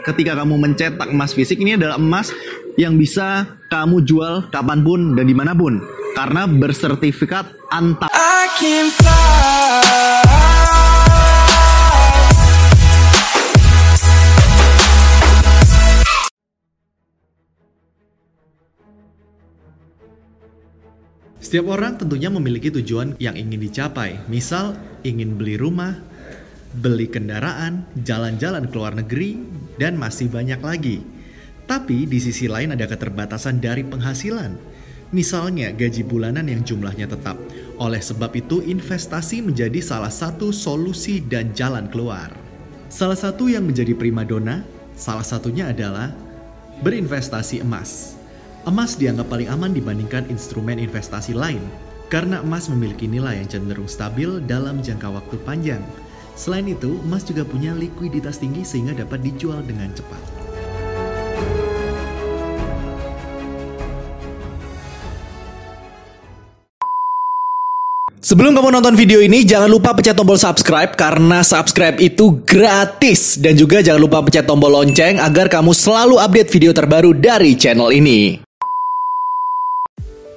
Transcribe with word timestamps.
Ketika 0.00 0.32
kamu 0.32 0.56
mencetak 0.56 1.12
emas 1.12 1.36
fisik 1.36 1.60
ini 1.60 1.76
adalah 1.76 2.00
emas 2.00 2.32
yang 2.80 2.96
bisa 2.96 3.44
kamu 3.68 4.00
jual 4.08 4.48
kapan 4.48 4.80
pun 4.80 5.12
dan 5.12 5.28
di 5.28 5.36
mana 5.36 5.52
pun 5.52 5.84
karena 6.16 6.48
bersertifikat 6.48 7.52
antar. 7.68 8.08
Setiap 21.36 21.68
orang 21.68 22.00
tentunya 22.00 22.32
memiliki 22.32 22.72
tujuan 22.72 23.20
yang 23.20 23.36
ingin 23.36 23.60
dicapai. 23.60 24.24
Misal, 24.24 24.72
ingin 25.04 25.36
beli 25.36 25.60
rumah, 25.60 26.00
beli 26.72 27.12
kendaraan, 27.12 27.84
jalan-jalan 28.00 28.72
ke 28.72 28.74
luar 28.80 28.96
negeri, 28.96 29.36
dan 29.82 29.98
masih 29.98 30.30
banyak 30.30 30.62
lagi. 30.62 31.02
Tapi 31.66 32.06
di 32.06 32.22
sisi 32.22 32.46
lain 32.46 32.70
ada 32.70 32.86
keterbatasan 32.86 33.58
dari 33.58 33.82
penghasilan. 33.82 34.54
Misalnya 35.10 35.74
gaji 35.74 36.06
bulanan 36.06 36.46
yang 36.46 36.62
jumlahnya 36.62 37.10
tetap. 37.10 37.34
Oleh 37.82 37.98
sebab 37.98 38.30
itu 38.38 38.62
investasi 38.62 39.42
menjadi 39.42 39.82
salah 39.82 40.14
satu 40.14 40.54
solusi 40.54 41.18
dan 41.18 41.50
jalan 41.50 41.90
keluar. 41.90 42.30
Salah 42.86 43.18
satu 43.18 43.50
yang 43.50 43.66
menjadi 43.66 43.98
primadona, 43.98 44.62
salah 44.94 45.26
satunya 45.26 45.74
adalah 45.74 46.14
berinvestasi 46.86 47.66
emas. 47.66 48.14
Emas 48.62 48.94
dianggap 48.94 49.26
paling 49.26 49.50
aman 49.50 49.74
dibandingkan 49.74 50.30
instrumen 50.30 50.78
investasi 50.78 51.34
lain 51.34 51.60
karena 52.06 52.38
emas 52.44 52.70
memiliki 52.70 53.10
nilai 53.10 53.42
yang 53.42 53.48
cenderung 53.50 53.90
stabil 53.90 54.38
dalam 54.46 54.78
jangka 54.78 55.08
waktu 55.10 55.36
panjang. 55.42 55.82
Selain 56.32 56.64
itu, 56.64 56.96
emas 57.04 57.22
juga 57.22 57.44
punya 57.44 57.76
likuiditas 57.76 58.40
tinggi 58.40 58.64
sehingga 58.64 58.96
dapat 58.96 59.20
dijual 59.20 59.60
dengan 59.62 59.92
cepat. 59.92 60.42
Sebelum 68.22 68.54
kamu 68.54 68.78
nonton 68.78 68.94
video 68.94 69.18
ini, 69.18 69.42
jangan 69.42 69.66
lupa 69.66 69.92
pencet 69.98 70.14
tombol 70.14 70.38
subscribe 70.38 70.94
karena 70.94 71.42
subscribe 71.42 71.98
itu 71.98 72.40
gratis. 72.46 73.34
Dan 73.36 73.58
juga 73.58 73.82
jangan 73.82 73.98
lupa 73.98 74.22
pencet 74.22 74.46
tombol 74.46 74.72
lonceng 74.72 75.18
agar 75.18 75.50
kamu 75.50 75.74
selalu 75.74 76.22
update 76.22 76.48
video 76.54 76.70
terbaru 76.70 77.12
dari 77.18 77.58
channel 77.58 77.90
ini. 77.90 78.51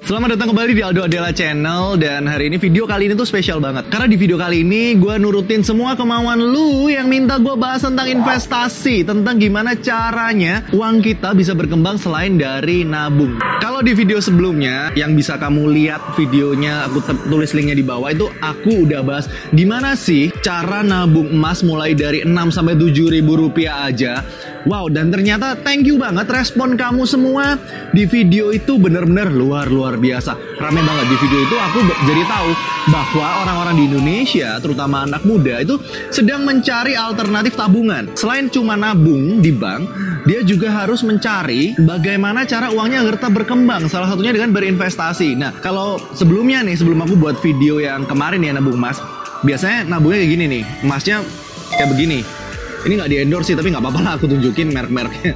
Selamat 0.06 0.38
datang 0.38 0.54
kembali 0.54 0.78
di 0.78 0.86
Aldo 0.86 1.02
Adela 1.02 1.34
Channel 1.34 1.98
dan 1.98 2.30
hari 2.30 2.46
ini 2.46 2.62
video 2.62 2.86
kali 2.86 3.10
ini 3.10 3.18
tuh 3.18 3.26
spesial 3.26 3.58
banget 3.58 3.90
karena 3.90 4.06
di 4.06 4.14
video 4.14 4.38
kali 4.38 4.62
ini 4.62 4.94
gue 4.94 5.18
nurutin 5.18 5.66
semua 5.66 5.98
kemauan 5.98 6.38
lu 6.38 6.86
yang 6.86 7.10
minta 7.10 7.42
gue 7.42 7.58
bahas 7.58 7.82
tentang 7.82 8.06
investasi 8.06 9.02
tentang 9.02 9.34
gimana 9.34 9.74
caranya 9.74 10.62
uang 10.70 11.02
kita 11.02 11.34
bisa 11.34 11.58
berkembang 11.58 11.98
selain 11.98 12.38
dari 12.38 12.86
nabung. 12.86 13.34
Kalau 13.58 13.82
di 13.82 13.98
video 13.98 14.22
sebelumnya 14.22 14.94
yang 14.94 15.18
bisa 15.18 15.42
kamu 15.42 15.74
lihat 15.74 16.14
videonya 16.14 16.86
aku 16.86 17.02
tulis 17.26 17.50
linknya 17.50 17.74
di 17.74 17.82
bawah 17.82 18.14
itu 18.14 18.30
aku 18.38 18.86
udah 18.86 19.02
bahas 19.02 19.26
gimana 19.50 19.98
sih 19.98 20.30
cara 20.38 20.86
nabung 20.86 21.34
emas 21.34 21.66
mulai 21.66 21.98
dari 21.98 22.22
6 22.22 22.30
sampai 22.54 22.78
7 22.78 22.94
ribu 23.10 23.42
rupiah 23.42 23.90
aja 23.90 24.22
Wow, 24.66 24.90
dan 24.90 25.14
ternyata 25.14 25.54
thank 25.62 25.86
you 25.86 25.94
banget 25.94 26.26
respon 26.26 26.74
kamu 26.74 27.06
semua 27.06 27.54
di 27.94 28.02
video 28.02 28.50
itu 28.50 28.74
bener-bener 28.82 29.30
luar-luar 29.30 29.94
biasa. 29.94 30.34
Rame 30.58 30.82
banget 30.82 31.06
di 31.06 31.16
video 31.22 31.40
itu 31.46 31.54
aku 31.54 31.78
jadi 32.02 32.22
tahu 32.26 32.50
bahwa 32.90 33.46
orang-orang 33.46 33.74
di 33.78 33.84
Indonesia, 33.94 34.58
terutama 34.58 35.06
anak 35.06 35.22
muda 35.22 35.62
itu 35.62 35.78
sedang 36.10 36.42
mencari 36.42 36.98
alternatif 36.98 37.54
tabungan. 37.54 38.10
Selain 38.18 38.50
cuma 38.50 38.74
nabung 38.74 39.38
di 39.38 39.54
bank, 39.54 39.86
dia 40.26 40.42
juga 40.42 40.74
harus 40.74 41.06
mencari 41.06 41.78
bagaimana 41.78 42.42
cara 42.42 42.74
uangnya 42.74 43.06
agar 43.06 43.22
tetap 43.22 43.38
berkembang. 43.38 43.86
Salah 43.86 44.10
satunya 44.10 44.34
dengan 44.34 44.50
berinvestasi. 44.50 45.38
Nah, 45.38 45.54
kalau 45.62 46.02
sebelumnya 46.10 46.66
nih, 46.66 46.74
sebelum 46.74 47.06
aku 47.06 47.14
buat 47.14 47.38
video 47.38 47.78
yang 47.78 48.02
kemarin 48.02 48.42
ya 48.42 48.50
nabung 48.50 48.74
emas, 48.74 48.98
biasanya 49.46 49.86
nabungnya 49.86 50.26
kayak 50.26 50.32
gini 50.34 50.44
nih, 50.58 50.62
emasnya 50.82 51.22
kayak 51.70 51.90
begini 51.94 52.26
ini 52.84 52.92
nggak 53.00 53.10
di 53.10 53.16
endorse 53.22 53.48
sih 53.48 53.56
tapi 53.56 53.72
nggak 53.72 53.80
apa-apa 53.80 54.00
lah 54.04 54.12
aku 54.20 54.28
tunjukin 54.28 54.68
merek-mereknya 54.74 55.32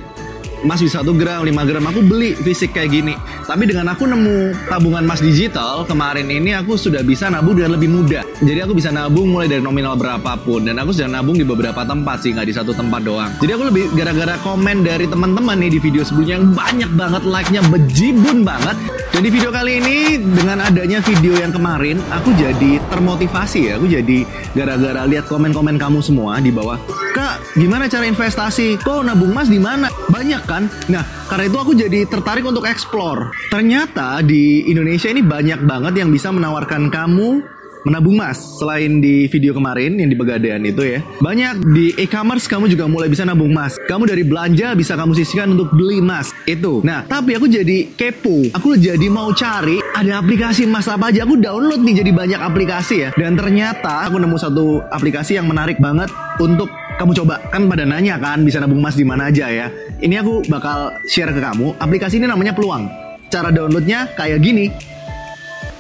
emas 0.63 0.81
bisa 0.85 1.01
1 1.01 1.17
gram, 1.17 1.41
5 1.45 1.69
gram 1.69 1.85
aku 1.89 2.01
beli 2.05 2.37
fisik 2.37 2.77
kayak 2.77 2.91
gini. 2.93 3.15
Tapi 3.49 3.67
dengan 3.67 3.91
aku 3.93 4.07
nemu 4.07 4.69
tabungan 4.69 5.03
emas 5.03 5.19
digital 5.25 5.83
kemarin 5.89 6.29
ini 6.29 6.55
aku 6.55 6.77
sudah 6.77 7.01
bisa 7.03 7.33
nabung 7.33 7.57
dengan 7.57 7.75
lebih 7.77 7.91
mudah. 7.91 8.23
Jadi 8.45 8.61
aku 8.63 8.77
bisa 8.77 8.93
nabung 8.93 9.33
mulai 9.33 9.49
dari 9.49 9.63
nominal 9.65 9.97
berapapun 9.97 10.69
dan 10.69 10.79
aku 10.79 10.95
sudah 10.95 11.11
nabung 11.11 11.37
di 11.37 11.45
beberapa 11.45 11.83
tempat 11.83 12.23
sih 12.23 12.37
nggak 12.37 12.47
di 12.47 12.55
satu 12.55 12.73
tempat 12.77 13.01
doang. 13.03 13.31
Jadi 13.41 13.51
aku 13.57 13.65
lebih 13.73 13.85
gara-gara 13.97 14.37
komen 14.45 14.87
dari 14.87 15.09
teman-teman 15.09 15.57
nih 15.59 15.71
di 15.75 15.79
video 15.83 16.03
sebelumnya 16.05 16.39
yang 16.39 16.47
banyak 16.53 16.91
banget 16.95 17.23
like-nya 17.27 17.63
bejibun 17.67 18.45
banget. 18.45 18.77
Dan 19.11 19.27
di 19.27 19.31
video 19.35 19.51
kali 19.51 19.83
ini 19.83 20.23
dengan 20.23 20.63
adanya 20.63 21.03
video 21.03 21.35
yang 21.35 21.51
kemarin 21.51 21.99
aku 22.15 22.31
jadi 22.39 22.79
termotivasi 22.95 23.73
ya. 23.73 23.73
Aku 23.77 23.91
jadi 23.91 24.23
gara-gara 24.55 25.03
lihat 25.09 25.27
komen-komen 25.27 25.75
kamu 25.77 25.99
semua 25.99 26.39
di 26.39 26.55
bawah. 26.55 26.79
Kak, 27.11 27.59
gimana 27.59 27.91
cara 27.91 28.07
investasi? 28.07 28.79
Kok 28.79 29.03
nabung 29.03 29.35
emas 29.35 29.51
di 29.51 29.59
mana? 29.59 29.91
Banyak 30.09 30.47
kan? 30.51 30.67
Nah, 30.91 31.07
karena 31.31 31.47
itu 31.47 31.59
aku 31.63 31.73
jadi 31.79 32.03
tertarik 32.11 32.43
untuk 32.43 32.67
explore. 32.67 33.31
Ternyata 33.55 34.19
di 34.27 34.67
Indonesia 34.67 35.07
ini 35.07 35.23
banyak 35.23 35.63
banget 35.63 36.03
yang 36.03 36.11
bisa 36.11 36.35
menawarkan 36.35 36.91
kamu 36.91 37.61
menabung 37.85 38.17
emas. 38.21 38.61
Selain 38.61 39.01
di 39.01 39.29
video 39.29 39.57
kemarin 39.57 39.97
yang 39.97 40.11
di 40.11 40.17
Pegadaian 40.17 40.61
itu 40.65 40.83
ya. 40.85 41.01
Banyak 41.21 41.65
di 41.73 41.97
e-commerce 41.97 42.49
kamu 42.49 42.69
juga 42.69 42.85
mulai 42.91 43.09
bisa 43.09 43.25
nabung 43.25 43.53
emas. 43.53 43.77
Kamu 43.89 44.05
dari 44.05 44.25
belanja 44.25 44.77
bisa 44.77 44.97
kamu 44.97 45.17
sisihkan 45.17 45.57
untuk 45.57 45.73
beli 45.73 46.01
emas. 46.03 46.33
Itu. 46.45 46.85
Nah 46.85 47.07
tapi 47.09 47.37
aku 47.37 47.49
jadi 47.49 47.89
kepo. 47.95 48.53
Aku 48.57 48.77
jadi 48.77 49.07
mau 49.09 49.33
cari 49.33 49.81
ada 49.97 50.21
aplikasi 50.21 50.69
emas 50.69 50.89
apa 50.91 51.13
aja. 51.13 51.25
Aku 51.25 51.41
download 51.41 51.81
nih 51.81 52.05
jadi 52.05 52.11
banyak 52.13 52.41
aplikasi 52.41 52.95
ya. 53.01 53.11
Dan 53.17 53.37
ternyata 53.37 54.05
aku 54.09 54.21
nemu 54.21 54.37
satu 54.37 54.85
aplikasi 54.93 55.41
yang 55.41 55.49
menarik 55.49 55.81
banget 55.81 56.13
untuk 56.41 56.69
kamu 57.01 57.17
coba 57.25 57.41
kan 57.49 57.65
pada 57.65 57.89
nanya 57.89 58.21
kan 58.21 58.45
bisa 58.45 58.61
nabung 58.61 58.85
emas 58.85 58.93
di 58.93 59.09
mana 59.09 59.33
aja 59.33 59.49
ya 59.49 59.73
ini 60.05 60.21
aku 60.21 60.45
bakal 60.53 61.01
share 61.09 61.33
ke 61.33 61.41
kamu 61.41 61.73
aplikasi 61.81 62.21
ini 62.21 62.29
namanya 62.29 62.53
peluang 62.53 62.93
cara 63.33 63.49
downloadnya 63.49 64.13
kayak 64.13 64.45
gini 64.45 64.69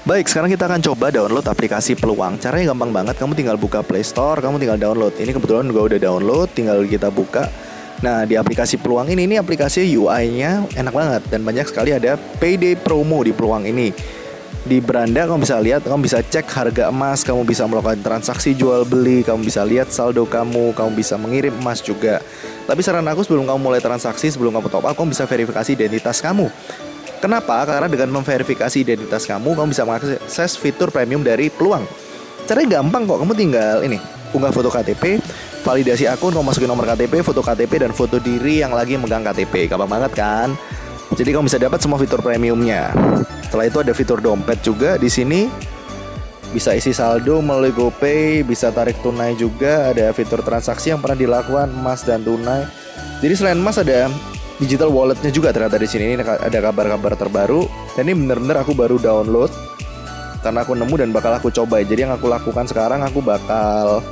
Baik, 0.01 0.33
sekarang 0.33 0.49
kita 0.49 0.65
akan 0.65 0.81
coba 0.81 1.13
download 1.13 1.45
aplikasi 1.45 1.93
Peluang. 1.93 2.41
Caranya 2.41 2.73
gampang 2.73 2.89
banget, 2.89 3.21
kamu 3.21 3.37
tinggal 3.37 3.61
buka 3.61 3.85
Play 3.85 4.01
Store, 4.01 4.41
kamu 4.41 4.57
tinggal 4.57 4.81
download. 4.81 5.13
Ini 5.21 5.29
kebetulan 5.29 5.69
juga 5.69 5.93
udah 5.93 5.99
download, 6.01 6.49
tinggal 6.57 6.83
kita 6.89 7.13
buka. 7.13 7.47
Nah, 8.01 8.25
di 8.25 8.35
aplikasi 8.35 8.81
Peluang 8.81 9.13
ini, 9.13 9.29
ini 9.29 9.37
aplikasi 9.37 9.85
UI-nya 9.93 10.65
enak 10.73 10.95
banget 10.97 11.23
dan 11.29 11.45
banyak 11.45 11.69
sekali 11.69 11.93
ada 11.93 12.17
payday 12.17 12.81
promo 12.81 13.21
di 13.21 13.37
Peluang 13.37 13.69
ini. 13.69 13.93
Di 14.60 14.76
beranda 14.76 15.25
kamu 15.25 15.41
bisa 15.41 15.56
lihat, 15.56 15.88
kamu 15.88 16.04
bisa 16.04 16.21
cek 16.21 16.44
harga 16.53 16.93
emas, 16.93 17.25
kamu 17.25 17.48
bisa 17.48 17.65
melakukan 17.65 17.97
transaksi 18.04 18.53
jual 18.53 18.84
beli, 18.84 19.25
kamu 19.25 19.41
bisa 19.41 19.65
lihat 19.65 19.88
saldo 19.88 20.28
kamu, 20.28 20.76
kamu 20.76 20.91
bisa 20.93 21.16
mengirim 21.16 21.56
emas 21.65 21.81
juga. 21.81 22.21
Tapi 22.69 22.84
saran 22.84 23.09
aku 23.09 23.25
sebelum 23.25 23.48
kamu 23.48 23.56
mulai 23.56 23.81
transaksi, 23.81 24.28
sebelum 24.28 24.53
kamu 24.53 24.69
top 24.69 24.84
up, 24.84 24.93
kamu 24.93 25.16
bisa 25.16 25.25
verifikasi 25.25 25.72
identitas 25.72 26.21
kamu. 26.21 26.53
Kenapa? 27.25 27.65
Karena 27.65 27.88
dengan 27.88 28.21
memverifikasi 28.21 28.76
identitas 28.84 29.25
kamu, 29.25 29.56
kamu 29.56 29.69
bisa 29.72 29.88
mengakses 29.88 30.60
fitur 30.60 30.92
premium 30.92 31.25
dari 31.25 31.48
Peluang. 31.48 31.88
Caranya 32.44 32.81
gampang 32.84 33.09
kok, 33.09 33.16
kamu 33.16 33.32
tinggal 33.32 33.81
ini, 33.81 33.97
unggah 34.37 34.53
foto 34.53 34.69
KTP, 34.69 35.25
validasi 35.65 36.04
akun, 36.04 36.37
kamu 36.37 36.44
masukin 36.44 36.69
nomor 36.69 36.84
KTP, 36.84 37.25
foto 37.25 37.41
KTP, 37.41 37.88
dan 37.88 37.92
foto 37.97 38.21
diri 38.21 38.60
yang 38.60 38.77
lagi 38.77 39.00
megang 39.00 39.25
KTP. 39.25 39.72
Gampang 39.72 39.88
banget 39.88 40.12
kan? 40.12 40.53
Jadi 41.19 41.31
kamu 41.34 41.50
bisa 41.50 41.59
dapat 41.59 41.82
semua 41.82 41.98
fitur 41.98 42.22
premiumnya. 42.22 42.94
Setelah 43.47 43.66
itu 43.66 43.78
ada 43.82 43.93
fitur 43.94 44.19
dompet 44.22 44.62
juga 44.62 44.94
di 44.94 45.10
sini. 45.10 45.50
Bisa 46.50 46.75
isi 46.75 46.91
saldo 46.91 47.38
melalui 47.38 47.71
GoPay, 47.71 48.43
bisa 48.43 48.75
tarik 48.75 48.98
tunai 49.06 49.38
juga, 49.38 49.94
ada 49.94 50.10
fitur 50.10 50.43
transaksi 50.43 50.91
yang 50.91 50.98
pernah 50.98 51.15
dilakukan 51.15 51.71
emas 51.71 52.03
dan 52.03 52.26
tunai. 52.26 52.66
Jadi 53.22 53.34
selain 53.38 53.59
emas 53.59 53.78
ada 53.78 54.10
digital 54.60 54.92
walletnya 54.92 55.33
juga 55.33 55.57
ternyata 55.57 55.80
di 55.80 55.89
sini 55.89 56.15
ini 56.15 56.21
ada 56.21 56.59
kabar-kabar 56.60 57.16
terbaru 57.16 57.65
dan 57.97 58.04
ini 58.04 58.15
bener-bener 58.28 58.60
aku 58.60 58.77
baru 58.77 59.01
download 59.01 59.48
karena 60.45 60.60
aku 60.60 60.77
nemu 60.77 60.95
dan 61.01 61.10
bakal 61.16 61.33
aku 61.33 61.48
coba 61.48 61.80
jadi 61.80 62.04
yang 62.04 62.13
aku 62.13 62.28
lakukan 62.28 62.68
sekarang 62.68 63.01
aku 63.01 63.24
bakal 63.24 64.04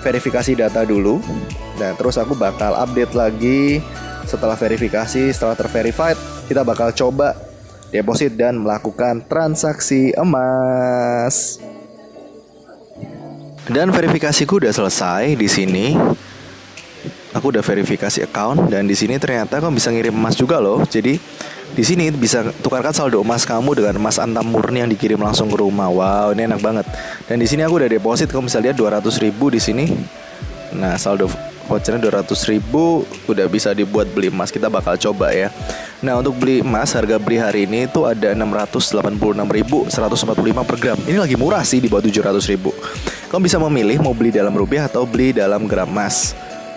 verifikasi 0.00 0.56
data 0.56 0.80
dulu 0.88 1.20
dan 1.76 1.92
terus 2.00 2.16
aku 2.16 2.32
bakal 2.32 2.72
update 2.72 3.12
lagi 3.12 3.84
setelah 4.26 4.58
verifikasi 4.58 5.32
setelah 5.32 5.54
terverified 5.54 6.18
kita 6.50 6.66
bakal 6.66 6.90
coba 6.92 7.38
deposit 7.94 8.34
dan 8.34 8.58
melakukan 8.58 9.22
transaksi 9.24 10.10
emas 10.18 11.62
dan 13.70 13.90
verifikasiku 13.94 14.60
udah 14.60 14.74
selesai 14.74 15.38
di 15.38 15.48
sini 15.48 15.86
aku 17.36 17.52
udah 17.52 17.60
verifikasi 17.60 18.24
account 18.24 18.72
dan 18.72 18.88
di 18.88 18.96
sini 18.96 19.20
ternyata 19.20 19.60
kamu 19.60 19.76
bisa 19.76 19.92
ngirim 19.92 20.16
emas 20.16 20.32
juga 20.32 20.56
loh. 20.56 20.80
Jadi 20.88 21.20
di 21.76 21.84
sini 21.84 22.08
bisa 22.08 22.40
tukarkan 22.64 22.96
saldo 22.96 23.20
emas 23.20 23.44
kamu 23.44 23.76
dengan 23.76 24.00
emas 24.00 24.16
antam 24.16 24.48
murni 24.48 24.80
yang 24.80 24.88
dikirim 24.88 25.20
langsung 25.20 25.52
ke 25.52 25.60
rumah. 25.60 25.92
Wow, 25.92 26.32
ini 26.32 26.48
enak 26.48 26.64
banget. 26.64 26.88
Dan 27.28 27.36
di 27.36 27.46
sini 27.46 27.60
aku 27.60 27.76
udah 27.76 27.90
deposit, 27.92 28.32
kamu 28.32 28.48
bisa 28.48 28.58
lihat 28.64 28.76
200 28.80 29.20
ribu 29.20 29.52
di 29.52 29.60
sini. 29.60 29.84
Nah, 30.72 30.96
saldo 30.96 31.28
vouchernya 31.66 31.98
200 31.98 32.50
ribu 32.50 33.02
udah 33.26 33.46
bisa 33.50 33.74
dibuat 33.74 34.06
beli 34.14 34.30
emas 34.30 34.54
kita 34.54 34.70
bakal 34.70 34.94
coba 34.96 35.34
ya. 35.34 35.50
Nah 36.00 36.22
untuk 36.22 36.38
beli 36.38 36.62
emas 36.62 36.94
harga 36.94 37.18
beli 37.18 37.36
hari 37.42 37.66
ini 37.66 37.90
itu 37.90 38.06
ada 38.06 38.32
686.145 38.32 39.90
per 40.62 40.76
gram. 40.78 40.98
Ini 41.04 41.18
lagi 41.18 41.34
murah 41.34 41.66
sih 41.66 41.82
di 41.82 41.90
bawah 41.90 42.06
700 42.06 42.38
ribu. 42.48 42.70
Kamu 43.28 43.42
bisa 43.42 43.58
memilih 43.58 43.98
mau 43.98 44.14
beli 44.14 44.30
dalam 44.30 44.54
rupiah 44.54 44.86
atau 44.86 45.02
beli 45.04 45.34
dalam 45.34 45.66
gram 45.66 45.90
emas. 45.90 46.32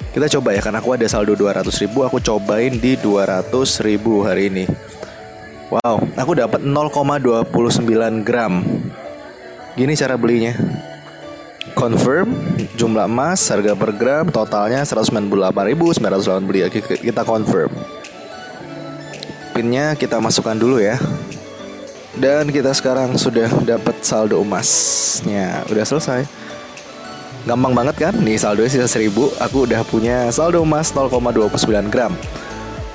Kita 0.09 0.25
coba 0.25 0.57
ya 0.57 0.61
karena 0.65 0.81
aku 0.81 0.97
ada 0.97 1.05
saldo 1.05 1.37
200 1.37 1.69
ribu 1.85 2.01
aku 2.01 2.17
cobain 2.17 2.73
di 2.73 2.97
200 2.97 3.53
ribu 3.85 4.25
hari 4.25 4.49
ini. 4.49 4.65
Wow 5.69 6.01
aku 6.17 6.33
dapat 6.33 6.65
0,29 6.65 8.25
gram. 8.25 8.65
Gini 9.77 9.93
cara 9.93 10.17
belinya 10.17 10.57
confirm 11.79 12.35
jumlah 12.75 13.07
emas 13.07 13.39
harga 13.47 13.71
per 13.71 13.95
gram 13.95 14.27
totalnya 14.27 14.83
198.980 14.83 16.43
beli 16.43 16.67
kita 16.99 17.23
confirm. 17.23 17.71
Pinnya 19.55 19.95
kita 19.95 20.19
masukkan 20.19 20.59
dulu 20.59 20.83
ya. 20.83 20.99
Dan 22.19 22.51
kita 22.51 22.75
sekarang 22.75 23.15
sudah 23.15 23.47
dapat 23.63 23.95
saldo 24.03 24.43
emasnya. 24.43 25.63
Udah 25.71 25.87
selesai. 25.87 26.27
Gampang 27.47 27.71
banget 27.71 27.95
kan? 27.95 28.13
Nih 28.19 28.35
saldo 28.35 28.67
sisa 28.67 28.91
1000 28.91 29.39
aku 29.39 29.63
udah 29.63 29.79
punya 29.87 30.27
saldo 30.35 30.59
emas 30.67 30.91
0,29 30.91 31.87
gram 31.87 32.11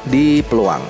di 0.05 0.45
peluang. 0.45 0.85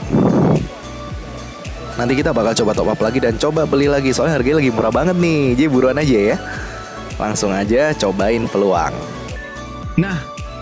Nanti 1.95 2.19
kita 2.19 2.35
bakal 2.35 2.59
coba 2.59 2.75
top 2.75 2.91
up 2.91 3.01
lagi 3.07 3.23
dan 3.23 3.39
coba 3.39 3.63
beli 3.71 3.87
lagi. 3.87 4.11
Soalnya 4.11 4.43
harganya 4.43 4.59
lagi 4.59 4.75
murah 4.75 4.91
banget 4.91 5.15
nih. 5.15 5.55
Jadi 5.55 5.69
buruan 5.71 5.95
aja 5.95 6.35
ya 6.35 6.37
Langsung 7.17 7.55
aja 7.55 7.95
cobain 7.95 8.47
peluang. 8.51 8.95
Nah, 9.95 10.19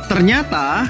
ternyata 0.07 0.85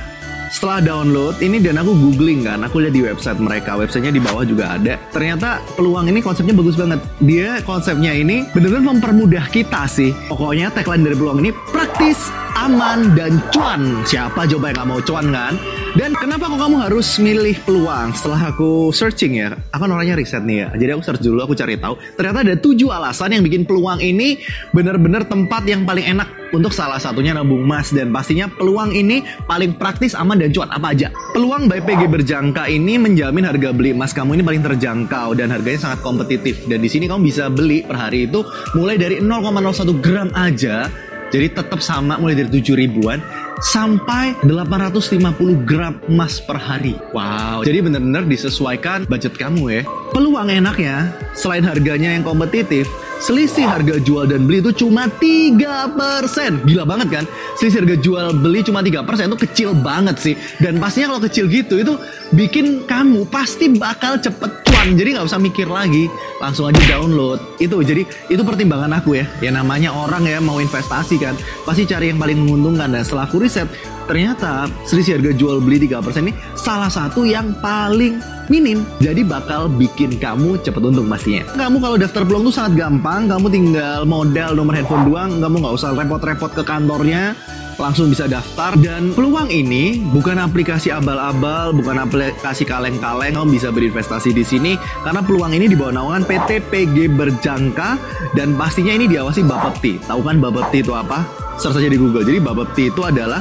setelah 0.53 0.85
download 0.85 1.41
ini 1.41 1.65
dan 1.65 1.81
aku 1.81 1.97
googling 1.97 2.45
kan, 2.45 2.61
aku 2.61 2.85
lihat 2.85 2.93
di 2.93 3.01
website 3.01 3.41
mereka, 3.41 3.73
websitenya 3.81 4.13
di 4.13 4.21
bawah 4.21 4.45
juga 4.45 4.77
ada. 4.77 5.01
Ternyata 5.09 5.65
peluang 5.81 6.13
ini 6.13 6.21
konsepnya 6.21 6.53
bagus 6.53 6.77
banget. 6.77 7.01
Dia 7.25 7.65
konsepnya 7.65 8.13
ini 8.13 8.45
benar-benar 8.53 8.85
mempermudah 8.93 9.49
kita 9.49 9.89
sih. 9.89 10.13
Pokoknya 10.29 10.69
tagline 10.69 11.09
dari 11.09 11.17
peluang 11.17 11.41
ini 11.41 11.51
praktis, 11.73 12.29
aman, 12.53 13.17
dan 13.17 13.41
cuan. 13.49 14.05
Siapa 14.05 14.45
coba 14.45 14.71
yang 14.71 14.85
gak 14.85 14.89
mau 14.93 15.01
cuan 15.01 15.27
kan? 15.33 15.57
Dan 15.93 16.17
kenapa 16.17 16.49
kok 16.49 16.57
kamu 16.57 16.89
harus 16.89 17.21
milih 17.21 17.53
peluang? 17.69 18.17
Setelah 18.17 18.49
aku 18.49 18.89
searching 18.97 19.45
ya, 19.45 19.53
aku 19.77 19.85
orangnya 19.85 20.17
riset 20.17 20.41
nih 20.41 20.65
ya. 20.65 20.69
Jadi 20.73 20.91
aku 20.97 21.03
search 21.05 21.21
dulu, 21.21 21.45
aku 21.45 21.53
cari 21.53 21.77
tahu. 21.77 22.01
Ternyata 22.17 22.39
ada 22.41 22.57
tujuh 22.57 22.89
alasan 22.89 23.37
yang 23.37 23.45
bikin 23.45 23.69
peluang 23.69 24.01
ini 24.01 24.41
benar-benar 24.73 25.29
tempat 25.29 25.69
yang 25.69 25.85
paling 25.85 26.17
enak 26.17 26.33
untuk 26.57 26.73
salah 26.73 26.97
satunya 26.97 27.37
nabung 27.37 27.69
emas 27.69 27.93
dan 27.93 28.09
pastinya 28.09 28.49
peluang 28.49 28.89
ini 28.97 29.21
paling 29.45 29.77
praktis, 29.77 30.17
aman 30.17 30.41
dan 30.41 30.49
cuan 30.57 30.73
apa 30.73 30.97
aja. 30.97 31.13
Peluang 31.37 31.69
by 31.69 31.85
PG 31.85 32.09
berjangka 32.09 32.73
ini 32.73 32.97
menjamin 32.97 33.45
harga 33.45 33.77
beli 33.77 33.93
emas 33.93 34.17
kamu 34.17 34.41
ini 34.41 34.43
paling 34.49 34.65
terjangkau 34.65 35.37
dan 35.37 35.53
harganya 35.53 35.93
sangat 35.93 36.01
kompetitif. 36.01 36.65
Dan 36.73 36.81
di 36.81 36.89
sini 36.89 37.05
kamu 37.05 37.21
bisa 37.21 37.53
beli 37.53 37.85
per 37.85 38.01
hari 38.01 38.25
itu 38.25 38.41
mulai 38.73 38.97
dari 38.97 39.21
0,01 39.21 40.01
gram 40.01 40.33
aja 40.33 40.89
jadi 41.33 41.49
tetap 41.49 41.81
sama 41.81 42.21
mulai 42.21 42.37
dari 42.37 42.61
7 42.61 42.77
ribuan 42.77 43.19
sampai 43.65 44.37
850 44.45 45.65
gram 45.65 45.97
emas 46.07 46.39
per 46.45 46.61
hari. 46.61 46.95
Wow, 47.17 47.65
jadi 47.65 47.81
benar-benar 47.81 48.29
disesuaikan 48.29 49.09
budget 49.09 49.35
kamu 49.41 49.81
ya. 49.81 49.83
Peluang 50.13 50.53
enaknya, 50.53 51.09
selain 51.33 51.65
harganya 51.65 52.13
yang 52.13 52.21
kompetitif, 52.21 52.85
selisih 53.23 53.63
harga 53.63 54.03
jual 54.03 54.27
dan 54.27 54.51
beli 54.51 54.59
itu 54.59 54.75
cuma 54.83 55.07
3%. 55.07 56.67
Gila 56.67 56.85
banget 56.85 57.09
kan? 57.09 57.25
Selisih 57.55 57.87
harga 57.87 57.97
jual 58.03 58.27
beli 58.43 58.67
cuma 58.67 58.83
3% 58.83 59.31
itu 59.31 59.39
kecil 59.47 59.71
banget 59.79 60.19
sih. 60.19 60.35
Dan 60.59 60.83
pastinya 60.83 61.15
kalau 61.15 61.23
kecil 61.23 61.47
gitu 61.47 61.79
itu 61.79 61.95
bikin 62.35 62.83
kamu 62.83 63.23
pasti 63.31 63.71
bakal 63.71 64.19
cepet 64.19 64.67
cuan. 64.67 64.99
Jadi 64.99 65.15
nggak 65.15 65.27
usah 65.31 65.39
mikir 65.39 65.71
lagi, 65.71 66.11
langsung 66.43 66.67
aja 66.67 66.83
download. 66.91 67.39
Itu 67.63 67.79
jadi 67.87 68.03
itu 68.27 68.43
pertimbangan 68.43 68.91
aku 68.99 69.23
ya. 69.23 69.25
Ya 69.39 69.55
namanya 69.55 69.95
orang 69.95 70.27
ya 70.27 70.43
mau 70.43 70.59
investasi 70.59 71.23
kan, 71.23 71.39
pasti 71.63 71.87
cari 71.87 72.11
yang 72.11 72.19
paling 72.19 72.43
menguntungkan. 72.43 72.91
Dan 72.91 73.07
setelah 73.07 73.31
aku 73.31 73.39
riset, 73.39 73.71
ternyata 74.11 74.67
selisih 74.83 75.23
harga 75.23 75.33
jual 75.39 75.63
beli 75.63 75.87
3% 75.87 76.27
ini 76.27 76.35
salah 76.59 76.91
satu 76.91 77.23
yang 77.23 77.55
paling 77.63 78.19
minim. 78.53 78.85
Jadi 79.01 79.25
bakal 79.25 79.73
bikin 79.73 80.21
kamu 80.21 80.61
cepet 80.61 80.85
untung 80.85 81.09
pastinya. 81.09 81.49
Kamu 81.57 81.81
kalau 81.81 81.97
daftar 81.97 82.29
peluang 82.29 82.53
tuh 82.53 82.55
sangat 82.55 82.85
gampang. 82.85 83.25
Kamu 83.33 83.49
tinggal 83.49 84.05
modal 84.05 84.53
nomor 84.53 84.77
handphone 84.77 85.09
doang. 85.09 85.41
Kamu 85.41 85.65
nggak 85.65 85.75
usah 85.81 85.97
repot-repot 85.97 86.53
ke 86.53 86.61
kantornya 86.61 87.33
langsung 87.81 88.13
bisa 88.13 88.29
daftar 88.29 88.77
dan 88.79 89.17
peluang 89.17 89.49
ini 89.49 90.03
bukan 90.13 90.37
aplikasi 90.37 90.93
abal-abal, 90.93 91.73
bukan 91.73 92.05
aplikasi 92.05 92.69
kaleng-kaleng. 92.69 93.33
Kamu 93.33 93.49
bisa 93.49 93.73
berinvestasi 93.73 94.31
di 94.37 94.45
sini 94.45 94.73
karena 95.03 95.25
peluang 95.25 95.57
ini 95.57 95.71
di 95.71 95.77
bawah 95.79 95.97
naungan 95.97 96.23
PT 96.29 96.69
PG 96.69 96.97
Berjangka 97.17 97.97
dan 98.37 98.55
pastinya 98.59 98.93
ini 98.93 99.09
diawasi 99.09 99.47
Bapepti. 99.47 99.99
Tahu 100.05 100.21
kan 100.21 100.37
Bapepti 100.43 100.85
itu 100.85 100.93
apa? 100.93 101.25
Search 101.57 101.79
saja 101.81 101.89
di 101.89 101.99
Google. 102.01 102.27
Jadi 102.27 102.39
Bapepti 102.43 102.89
itu 102.93 103.03
adalah 103.05 103.41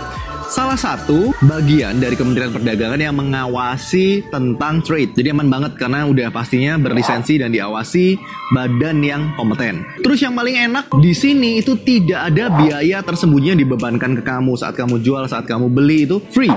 salah 0.52 0.76
satu 0.76 1.32
bagian 1.48 2.04
dari 2.04 2.20
Kementerian 2.20 2.52
Perdagangan 2.52 3.00
yang 3.00 3.16
mengawasi 3.16 4.28
tentang 4.28 4.84
trade. 4.84 5.16
Jadi 5.16 5.32
aman 5.32 5.48
banget 5.48 5.80
karena 5.80 6.04
udah 6.04 6.28
pastinya 6.28 6.76
berlisensi 6.76 7.40
dan 7.40 7.56
diawasi 7.56 8.20
badan 8.52 9.00
yang 9.00 9.32
kompeten. 9.40 9.88
Terus 10.04 10.20
yang 10.20 10.36
paling 10.36 10.60
enak 10.60 10.92
di 11.00 11.16
sini 11.16 11.64
itu 11.64 11.80
tidak 11.80 12.36
ada 12.36 12.52
biaya 12.52 13.00
tersembunyi 13.00 13.56
yang 13.56 13.62
dibebankan 13.64 14.20
ke 14.20 14.24
kamu 14.28 14.60
saat 14.60 14.76
kamu 14.76 15.00
jual, 15.00 15.24
saat 15.32 15.48
kamu 15.48 15.72
beli 15.72 16.04
itu 16.04 16.20
free. 16.36 16.52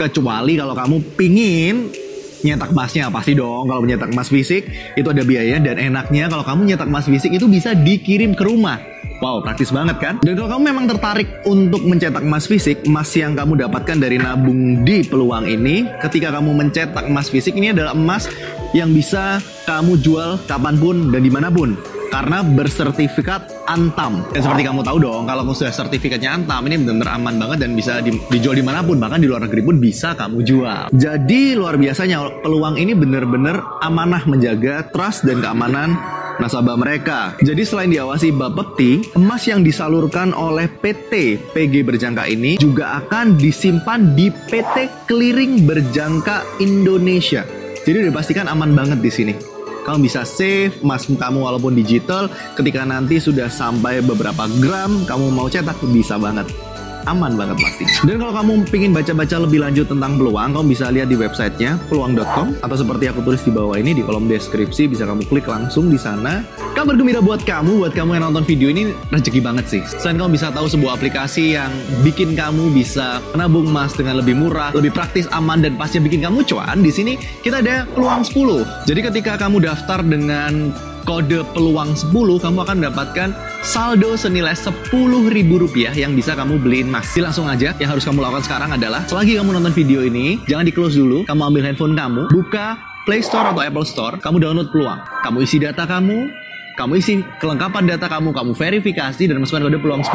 Kecuali 0.00 0.56
kalau 0.56 0.72
kamu 0.72 0.96
pingin 1.12 1.92
nyetak 2.42 2.72
emasnya 2.72 3.12
pasti 3.12 3.32
dong. 3.36 3.68
Kalau 3.68 3.80
menyetak 3.84 4.10
emas 4.12 4.28
fisik 4.28 4.66
itu 4.96 5.08
ada 5.08 5.22
biaya 5.24 5.60
dan 5.60 5.76
enaknya. 5.76 6.28
Kalau 6.28 6.44
kamu 6.44 6.74
nyetak 6.74 6.88
emas 6.88 7.06
fisik 7.06 7.30
itu 7.32 7.46
bisa 7.46 7.76
dikirim 7.76 8.32
ke 8.36 8.42
rumah. 8.44 8.80
Wow, 9.20 9.44
praktis 9.44 9.68
banget 9.68 10.00
kan? 10.00 10.14
Dan 10.24 10.32
kalau 10.32 10.56
kamu 10.56 10.62
memang 10.72 10.84
tertarik 10.88 11.28
untuk 11.44 11.84
mencetak 11.84 12.24
emas 12.24 12.48
fisik, 12.48 12.80
emas 12.88 13.12
yang 13.12 13.36
kamu 13.36 13.68
dapatkan 13.68 14.00
dari 14.00 14.16
nabung 14.16 14.80
di 14.80 15.04
peluang 15.04 15.44
ini, 15.44 15.84
ketika 16.00 16.32
kamu 16.40 16.56
mencetak 16.56 17.04
emas 17.04 17.28
fisik, 17.28 17.52
ini 17.52 17.76
adalah 17.76 17.92
emas 17.92 18.32
yang 18.72 18.88
bisa 18.96 19.36
kamu 19.68 20.00
jual 20.00 20.40
kapan 20.48 20.80
pun 20.80 21.12
dan 21.12 21.20
di 21.20 21.28
mana 21.28 21.52
pun 21.52 21.76
karena 22.10 22.42
bersertifikat 22.42 23.48
Antam. 23.70 24.26
Dan 24.34 24.42
seperti 24.42 24.66
kamu 24.66 24.82
tahu 24.82 24.98
dong, 24.98 25.22
kalau 25.30 25.46
kamu 25.46 25.54
sudah 25.56 25.72
sertifikatnya 25.72 26.34
Antam, 26.34 26.66
ini 26.66 26.82
benar-benar 26.82 27.10
aman 27.16 27.34
banget 27.38 27.58
dan 27.64 27.70
bisa 27.78 28.02
di, 28.02 28.18
dijual 28.28 28.58
di 28.58 28.66
mana 28.66 28.82
pun, 28.82 28.98
bahkan 28.98 29.22
di 29.22 29.30
luar 29.30 29.46
negeri 29.46 29.62
pun 29.62 29.78
bisa 29.78 30.18
kamu 30.18 30.42
jual. 30.42 30.82
Jadi 30.90 31.54
luar 31.54 31.78
biasanya 31.78 32.42
peluang 32.42 32.76
ini 32.76 32.92
benar-benar 32.92 33.80
amanah 33.80 34.26
menjaga 34.26 34.90
trust 34.90 35.22
dan 35.24 35.38
keamanan 35.38 35.94
nasabah 36.40 36.74
mereka. 36.74 37.36
Jadi 37.44 37.62
selain 37.62 37.92
diawasi 37.92 38.32
Bapepti, 38.32 39.12
emas 39.14 39.44
yang 39.44 39.60
disalurkan 39.60 40.32
oleh 40.32 40.66
PT 40.66 41.36
PG 41.52 41.84
Berjangka 41.84 42.24
ini 42.26 42.56
juga 42.56 43.04
akan 43.04 43.36
disimpan 43.36 44.16
di 44.16 44.32
PT 44.32 45.06
Clearing 45.06 45.68
Berjangka 45.68 46.42
Indonesia. 46.58 47.44
Jadi 47.84 48.08
udah 48.08 48.14
pastikan 48.16 48.48
aman 48.48 48.72
banget 48.72 48.98
di 49.04 49.12
sini. 49.12 49.49
Kamu 49.90 50.06
bisa 50.06 50.22
save 50.22 50.78
emas 50.86 51.02
kamu 51.02 51.42
walaupun 51.42 51.74
digital, 51.74 52.30
ketika 52.54 52.86
nanti 52.86 53.18
sudah 53.18 53.50
sampai 53.50 53.98
beberapa 53.98 54.46
gram, 54.62 55.02
kamu 55.02 55.34
mau 55.34 55.50
cetak 55.50 55.82
bisa 55.90 56.14
banget 56.14 56.69
aman 57.10 57.34
banget 57.34 57.58
pasti. 57.58 57.84
Dan 58.06 58.22
kalau 58.22 58.32
kamu 58.32 58.52
ingin 58.70 58.92
baca-baca 58.94 59.36
lebih 59.42 59.58
lanjut 59.60 59.86
tentang 59.90 60.14
peluang, 60.16 60.54
kamu 60.54 60.66
bisa 60.70 60.88
lihat 60.94 61.10
di 61.10 61.16
websitenya 61.18 61.76
peluang.com 61.90 62.54
atau 62.62 62.76
seperti 62.78 63.10
aku 63.10 63.20
tulis 63.26 63.42
di 63.42 63.50
bawah 63.50 63.76
ini 63.76 63.92
di 63.92 64.02
kolom 64.06 64.30
deskripsi 64.30 64.86
bisa 64.86 65.04
kamu 65.04 65.26
klik 65.26 65.50
langsung 65.50 65.90
di 65.90 65.98
sana. 65.98 66.46
Kabar 66.72 66.94
gembira 66.94 67.18
buat 67.18 67.42
kamu, 67.42 67.82
buat 67.82 67.92
kamu 67.92 68.16
yang 68.16 68.30
nonton 68.30 68.46
video 68.46 68.70
ini 68.70 68.94
rezeki 69.10 69.40
banget 69.42 69.66
sih. 69.66 69.82
Selain 69.98 70.16
kamu 70.16 70.38
bisa 70.38 70.54
tahu 70.54 70.70
sebuah 70.70 70.96
aplikasi 70.96 71.58
yang 71.58 71.70
bikin 72.06 72.38
kamu 72.38 72.70
bisa 72.72 73.18
menabung 73.34 73.66
emas 73.68 73.92
dengan 73.98 74.22
lebih 74.22 74.38
murah, 74.38 74.70
lebih 74.72 74.94
praktis, 74.94 75.26
aman 75.34 75.60
dan 75.60 75.74
pasti 75.74 75.98
bikin 75.98 76.22
kamu 76.22 76.46
cuan. 76.46 76.78
Di 76.80 76.94
sini 76.94 77.18
kita 77.42 77.60
ada 77.60 77.84
peluang 77.90 78.22
10. 78.22 78.86
Jadi 78.86 79.00
ketika 79.02 79.32
kamu 79.36 79.66
daftar 79.66 80.00
dengan 80.06 80.70
kode 81.10 81.42
peluang 81.50 81.90
10 81.98 82.14
kamu 82.14 82.58
akan 82.62 82.76
mendapatkan 82.78 83.34
saldo 83.66 84.14
senilai 84.14 84.54
10 84.54 84.94
ribu 85.34 85.58
rupiah 85.58 85.90
yang 85.90 86.14
bisa 86.14 86.38
kamu 86.38 86.62
beliin 86.62 86.86
emas. 86.86 87.10
Jadi 87.10 87.26
langsung 87.26 87.50
aja 87.50 87.74
yang 87.82 87.90
harus 87.90 88.06
kamu 88.06 88.22
lakukan 88.22 88.46
sekarang 88.46 88.70
adalah 88.78 89.02
selagi 89.10 89.34
kamu 89.34 89.58
nonton 89.58 89.74
video 89.74 90.06
ini 90.06 90.38
jangan 90.46 90.62
di 90.62 90.70
close 90.70 90.94
dulu, 90.94 91.26
kamu 91.26 91.42
ambil 91.50 91.62
handphone 91.66 91.98
kamu, 91.98 92.30
buka 92.30 92.78
Play 93.10 93.26
Store 93.26 93.50
atau 93.50 93.58
Apple 93.58 93.82
Store, 93.82 94.22
kamu 94.22 94.38
download 94.38 94.70
peluang. 94.70 95.02
Kamu 95.26 95.42
isi 95.42 95.58
data 95.58 95.82
kamu, 95.82 96.30
kamu 96.78 96.92
isi 97.02 97.26
kelengkapan 97.42 97.90
data 97.90 98.06
kamu, 98.06 98.30
kamu 98.30 98.54
verifikasi 98.54 99.22
dan 99.26 99.42
masukkan 99.42 99.66
kode 99.66 99.82
peluang 99.82 100.06
10. 100.06 100.14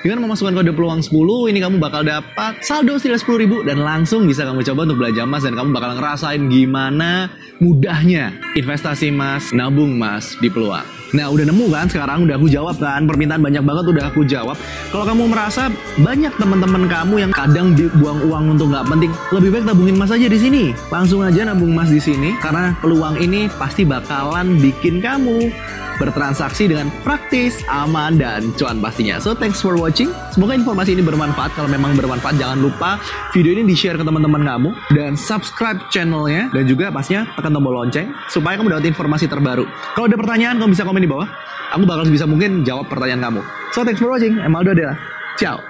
Dengan 0.00 0.24
memasukkan 0.24 0.56
kode 0.56 0.72
peluang 0.72 1.04
10, 1.04 1.52
ini 1.52 1.60
kamu 1.60 1.76
bakal 1.76 2.00
dapat 2.00 2.64
saldo 2.64 2.96
senilai 2.96 3.20
10 3.20 3.36
ribu 3.36 3.60
dan 3.60 3.84
langsung 3.84 4.24
bisa 4.24 4.48
kamu 4.48 4.64
coba 4.64 4.88
untuk 4.88 4.96
belanja 4.96 5.28
emas 5.28 5.44
dan 5.44 5.52
kamu 5.52 5.76
bakal 5.76 5.92
ngerasain 5.92 6.40
gimana 6.48 7.28
mudahnya 7.60 8.32
investasi 8.56 9.12
emas, 9.12 9.52
nabung 9.52 10.00
emas 10.00 10.40
di 10.40 10.48
peluang. 10.48 10.88
Nah 11.12 11.28
udah 11.28 11.44
nemu 11.44 11.68
kan 11.68 11.84
sekarang 11.84 12.24
udah 12.24 12.40
aku 12.40 12.48
jawab 12.48 12.80
kan 12.80 13.04
permintaan 13.04 13.44
banyak 13.44 13.60
banget 13.60 13.84
udah 13.92 14.04
aku 14.08 14.24
jawab. 14.24 14.56
Kalau 14.88 15.04
kamu 15.04 15.22
merasa 15.28 15.68
banyak 16.00 16.32
teman-teman 16.40 16.88
kamu 16.88 17.14
yang 17.20 17.32
kadang 17.36 17.76
dibuang 17.76 18.24
uang 18.24 18.56
untuk 18.56 18.72
nggak 18.72 18.88
penting, 18.88 19.12
lebih 19.36 19.48
baik 19.52 19.64
tabungin 19.68 20.00
emas 20.00 20.16
aja 20.16 20.32
di 20.32 20.38
sini. 20.40 20.64
Langsung 20.88 21.20
aja 21.20 21.44
nabung 21.44 21.76
emas 21.76 21.92
di 21.92 22.00
sini 22.00 22.32
karena 22.40 22.72
peluang 22.80 23.20
ini 23.20 23.52
pasti 23.60 23.84
bakalan 23.84 24.56
bikin 24.64 25.04
kamu 25.04 25.52
bertransaksi 26.00 26.72
dengan 26.72 26.88
praktis, 27.04 27.60
aman, 27.68 28.16
dan 28.16 28.48
cuan 28.56 28.80
pastinya. 28.80 29.20
So, 29.20 29.36
thanks 29.36 29.60
for 29.60 29.76
watching. 29.76 30.08
Semoga 30.32 30.56
informasi 30.56 30.96
ini 30.96 31.04
bermanfaat. 31.04 31.52
Kalau 31.52 31.68
memang 31.68 31.92
bermanfaat, 31.92 32.40
jangan 32.40 32.56
lupa 32.56 32.96
video 33.36 33.52
ini 33.52 33.68
di-share 33.68 34.00
ke 34.00 34.04
teman-teman 34.08 34.40
kamu. 34.40 34.70
Dan 34.96 35.20
subscribe 35.20 35.76
channelnya. 35.92 36.48
Dan 36.56 36.64
juga 36.64 36.88
pastinya 36.88 37.28
tekan 37.36 37.52
tombol 37.52 37.76
lonceng 37.76 38.08
supaya 38.32 38.56
kamu 38.56 38.72
dapat 38.72 38.88
informasi 38.88 39.28
terbaru. 39.28 39.68
Kalau 39.92 40.08
ada 40.08 40.16
pertanyaan, 40.16 40.56
kamu 40.56 40.72
bisa 40.72 40.88
komen 40.88 41.04
di 41.04 41.10
bawah. 41.10 41.28
Aku 41.76 41.84
bakal 41.84 42.08
bisa 42.08 42.24
mungkin 42.24 42.64
jawab 42.64 42.88
pertanyaan 42.88 43.20
kamu. 43.20 43.40
So, 43.76 43.84
thanks 43.84 44.00
for 44.00 44.08
watching. 44.08 44.40
Emaldo 44.40 44.72
Adela. 44.72 44.96
Ciao. 45.36 45.60